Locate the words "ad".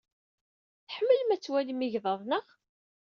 1.33-1.41